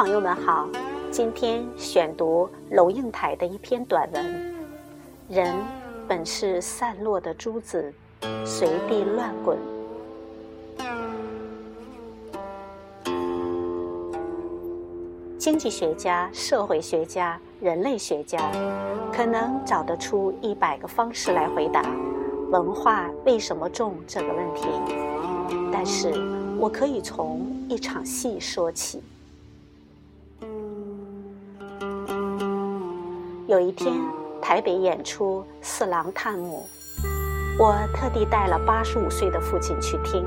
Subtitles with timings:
[0.00, 0.66] 朋友们好，
[1.10, 4.54] 今天选读龙应台的一篇短文。
[5.28, 5.54] 人
[6.08, 7.92] 本是散落的珠子，
[8.42, 9.58] 随地乱滚。
[15.38, 18.50] 经济学家、社会学家、人类学家
[19.12, 21.84] 可能找得出一百个方式来回答
[22.50, 24.66] 文化为什么重这个问题，
[25.70, 26.10] 但是
[26.58, 29.02] 我可以从一场戏说起。
[33.50, 33.92] 有一天，
[34.40, 36.68] 台北演出《四郎探母》，
[37.58, 40.24] 我特地带了八十五岁的父亲去听。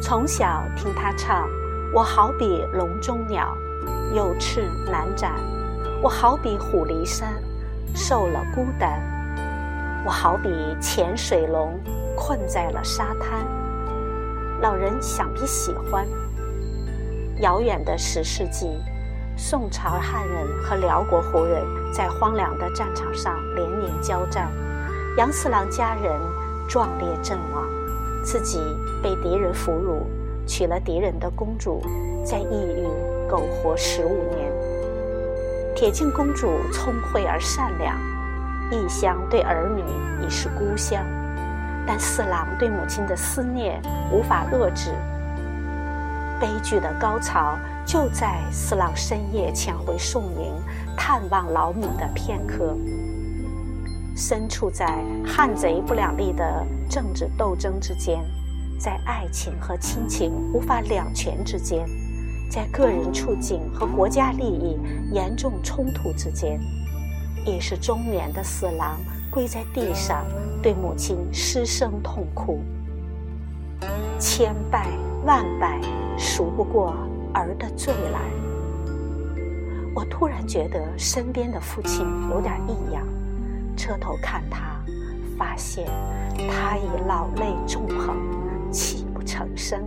[0.00, 1.46] 从小听他唱，
[1.94, 3.54] 我好比笼中鸟，
[4.14, 5.32] 有翅难展；
[6.02, 7.34] 我好比虎离山，
[7.94, 8.98] 受了孤单；
[10.06, 10.48] 我好比
[10.80, 11.78] 潜水龙，
[12.16, 13.46] 困在了沙滩。
[14.62, 16.08] 老人想必喜欢。
[17.42, 18.66] 遥远的十世纪。
[19.42, 24.52] 宋朝汉人和辽国胡人在荒凉的战场上连年交战，
[25.16, 26.12] 杨四郎家人
[26.68, 27.64] 壮烈阵亡，
[28.22, 28.60] 自己
[29.02, 30.02] 被敌人俘虏，
[30.46, 31.82] 娶了敌人的公主，
[32.22, 32.86] 在异域
[33.30, 34.52] 苟活十五年。
[35.74, 37.96] 铁镜公主聪慧而善良，
[38.70, 39.82] 异乡对儿女
[40.22, 41.02] 已是故乡，
[41.86, 43.80] 但四郎对母亲的思念
[44.12, 44.90] 无法遏制。
[46.38, 47.58] 悲剧的高潮
[47.90, 50.54] 就在四郎深夜潜回宋营
[50.96, 52.76] 探望老母的片刻。
[54.14, 58.24] 身处在汉贼不两立的政治斗争之间，
[58.78, 61.84] 在爱情和亲情无法两全之间，
[62.48, 64.78] 在个人处境和国家利益
[65.12, 66.60] 严重冲突之间，
[67.44, 69.00] 已是中年的四郎
[69.32, 70.24] 跪在地上，
[70.62, 72.60] 对母亲失声痛哭。
[74.16, 74.86] 千拜
[75.26, 75.80] 万拜。
[76.16, 76.94] 赎不过
[77.34, 78.20] 儿的罪来。
[79.94, 83.04] 我突然觉得身边的父亲有点异样，
[83.76, 84.80] 车头看他，
[85.36, 85.86] 发现
[86.48, 88.16] 他已老泪纵横，
[88.70, 89.82] 泣不成声。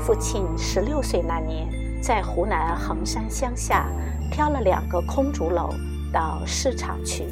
[0.00, 1.66] 父亲十六岁那年，
[2.02, 3.88] 在湖南衡山乡下
[4.30, 5.74] 挑了两个空竹篓
[6.12, 7.24] 到市场去，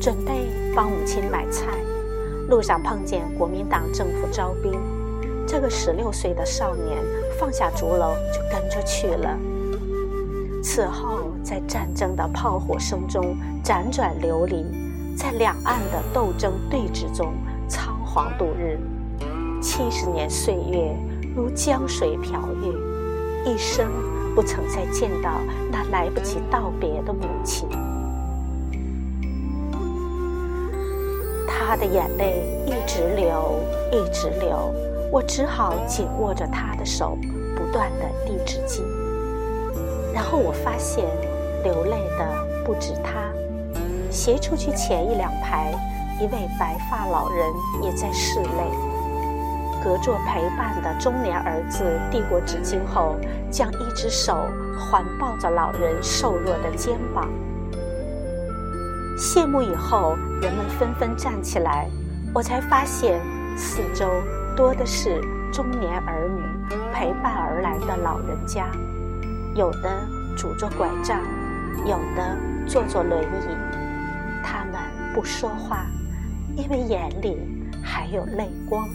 [0.00, 1.66] 准备帮母亲买菜。
[2.48, 4.72] 路上碰见国民党政府招兵，
[5.46, 6.98] 这个十六岁的少年
[7.38, 9.38] 放下竹篓就跟着去了。
[10.62, 14.64] 此后，在战争的炮火声中辗转流离，
[15.16, 17.32] 在两岸的斗争对峙中
[17.68, 18.78] 仓皇度日。
[19.62, 20.94] 七十年岁月
[21.34, 23.88] 如江水漂越，一生
[24.34, 25.40] 不曾再见到
[25.70, 27.68] 那来不及道别的母亲。
[31.48, 34.72] 他的眼泪一直流，一直流，
[35.10, 37.16] 我只好紧握着他的手，
[37.56, 38.82] 不断的递纸巾。
[40.12, 41.04] 然后我发现，
[41.62, 43.12] 流泪的不止他，
[44.10, 45.72] 斜出去前一两排，
[46.20, 47.46] 一位白发老人
[47.82, 48.96] 也在拭泪。
[49.84, 53.14] 隔座陪伴的中年儿子递过纸巾后，
[53.50, 54.34] 将一只手
[54.78, 57.28] 环抱着老人瘦弱的肩膀。
[59.16, 61.88] 谢幕以后，人们纷纷站起来，
[62.34, 63.20] 我才发现
[63.56, 64.06] 四周
[64.56, 65.20] 多的是
[65.52, 66.42] 中年儿女
[66.90, 68.70] 陪伴而来的老人家，
[69.54, 70.00] 有的
[70.34, 71.20] 拄着拐杖，
[71.84, 72.36] 有的
[72.66, 73.56] 坐坐轮椅。
[74.42, 74.80] 他们
[75.14, 75.84] 不说话，
[76.56, 77.36] 因为眼里
[77.82, 78.88] 还有泪光。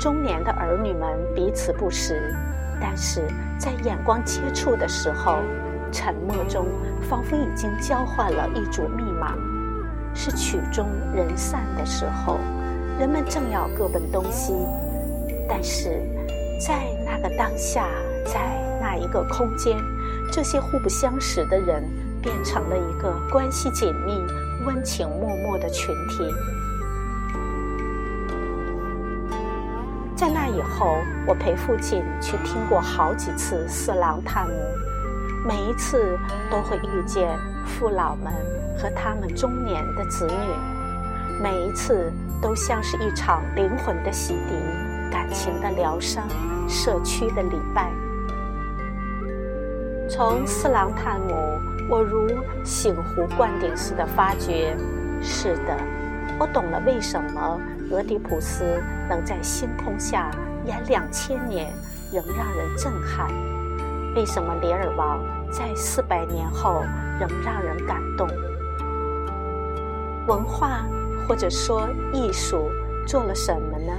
[0.00, 2.34] 中年的儿女们彼此不识，
[2.80, 5.38] 但是在眼光接触的时候。
[5.94, 6.66] 沉默中，
[7.02, 9.36] 仿佛已经交换了一组密码。
[10.14, 12.40] 是曲终人散的时候，
[12.98, 14.54] 人们正要各奔东西，
[15.48, 16.02] 但是
[16.60, 17.88] 在那个当下，
[18.24, 18.40] 在
[18.80, 19.76] 那一个空间，
[20.30, 21.82] 这些互不相识的人
[22.22, 24.20] 变成了一个关系紧密、
[24.66, 26.32] 温情脉脉的群体。
[30.14, 30.96] 在那以后，
[31.26, 34.54] 我陪父亲去听过好几次四郎探母。
[35.44, 36.16] 每一次
[36.48, 37.36] 都会遇见
[37.66, 38.32] 父老们
[38.78, 40.32] 和他们中年的子女，
[41.42, 46.24] 每一次都像是一场灵魂的洗涤、感情的疗伤、
[46.68, 47.90] 社区的礼拜。
[50.08, 51.34] 从四郎探母，
[51.90, 52.28] 我如
[52.62, 54.76] 醒湖灌顶似的发觉：
[55.20, 55.76] 是的，
[56.38, 57.60] 我懂了为什么
[57.90, 60.30] 俄狄浦斯能在星空下
[60.64, 61.72] 演两千年，
[62.12, 63.28] 仍让人震撼。
[64.14, 65.18] 为什么《李尔王》
[65.50, 66.84] 在四百年后
[67.18, 68.28] 仍让人感动？
[70.28, 70.84] 文化
[71.26, 72.70] 或者说艺术
[73.06, 73.92] 做了什么呢？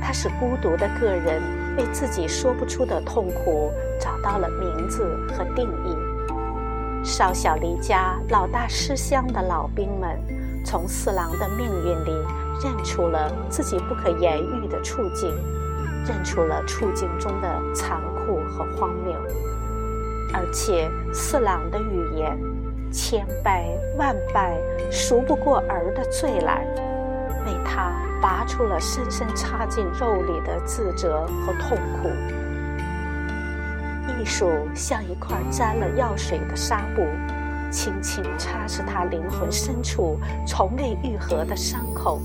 [0.00, 1.40] 它使孤独的个人
[1.76, 3.70] 为自己说不出的痛苦
[4.00, 5.96] 找到了名字和定义。
[7.04, 10.18] 少小离家、老大失乡的老兵们，
[10.64, 12.12] 从四郎的命运里
[12.62, 15.30] 认出了自己不可言喻的处境，
[16.06, 19.14] 认出了处境中的残酷和荒谬。
[20.32, 22.38] 而且四郎的语言，
[22.92, 23.66] 千百
[23.96, 24.54] 万百
[24.90, 26.66] 赎不过儿的罪来，
[27.46, 27.90] 为他
[28.20, 32.08] 拔出了深深插进肉里的自责和痛苦。
[34.20, 37.02] 艺术像一块沾了药水的纱布，
[37.70, 42.20] 轻轻擦拭他灵魂深处从未愈合的伤口。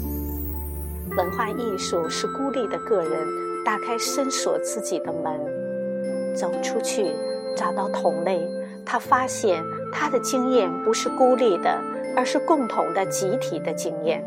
[1.15, 3.27] 文化艺术是孤立的个人
[3.63, 7.15] 打开深锁自己的门，走出去。
[7.55, 8.47] 找到同类，
[8.85, 11.81] 他发现他的经验不是孤立的，
[12.15, 14.23] 而是共同的集体的经验。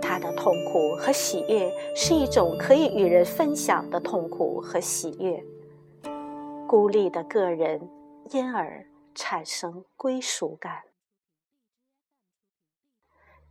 [0.00, 5.42] 他的痛苦和喜悦是一种可以与人分享的痛苦和喜悦。
[6.66, 7.80] 孤立的个人
[8.30, 8.84] 因而
[9.14, 10.80] 产生归属感。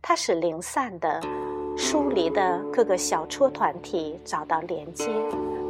[0.00, 1.20] 它使零散的、
[1.76, 5.10] 疏离的各个小撮团体找到连接，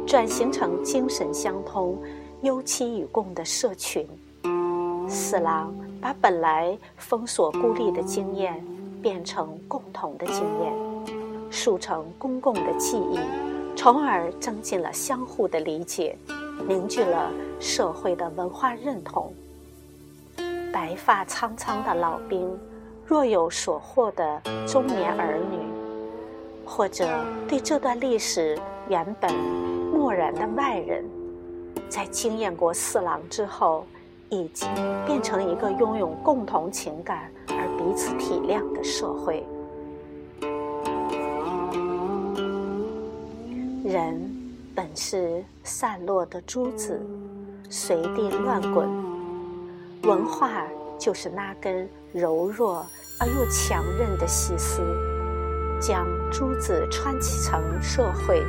[0.05, 1.97] 转型成精神相通。
[2.43, 4.07] 忧戚与共的社群，
[5.07, 8.63] 四郎把本来封锁孤立的经验
[9.01, 10.73] 变成共同的经验，
[11.49, 13.19] 塑成公共的记忆，
[13.75, 16.17] 从而增进了相互的理解，
[16.67, 19.33] 凝聚了社会的文化认同。
[20.73, 22.59] 白发苍苍的老兵，
[23.05, 25.57] 若有所获的中年儿女，
[26.65, 27.07] 或者
[27.47, 28.59] 对这段历史
[28.89, 29.33] 原本
[29.93, 31.05] 漠然的外人。
[31.89, 33.85] 在经验过四郎之后，
[34.29, 34.67] 已经
[35.05, 39.45] 变成一个拥有共同情感而彼此体谅的社会。
[43.83, 44.19] 人
[44.75, 47.01] 本是散落的珠子，
[47.69, 48.87] 随地乱滚。
[50.03, 50.67] 文化
[50.99, 52.85] 就是那根柔弱
[53.19, 54.81] 而又强韧的细丝，
[55.79, 58.43] 将珠子穿起成社会，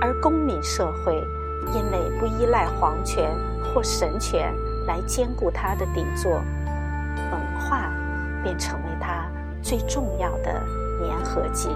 [0.00, 1.22] 而公民社会。
[1.72, 4.54] 因为不依赖皇权或神权
[4.86, 7.90] 来兼顾他的底座，文化
[8.42, 9.26] 便成为他
[9.62, 10.52] 最重要的
[11.00, 11.70] 粘合剂。